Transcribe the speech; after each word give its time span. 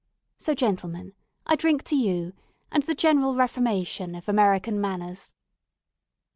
So, 0.39 0.55
gentlemen, 0.55 1.13
I 1.45 1.55
drink 1.55 1.83
to 1.83 1.95
you 1.95 2.33
and 2.71 2.81
the 2.81 2.95
general 2.95 3.35
reformation 3.35 4.15
of 4.15 4.27
American 4.27 4.81
manners." 4.81 5.35